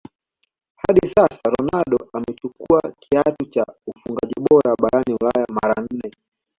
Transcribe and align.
Hadi 0.81 1.07
sasa 1.07 1.41
Ronaldo 1.59 2.07
amechukua 2.13 2.81
kiatu 2.99 3.45
cha 3.45 3.65
ufungaji 3.87 4.35
bora 4.49 4.75
barani 4.81 5.17
ulaya 5.21 5.45
mara 5.49 5.81
nne 5.91 6.11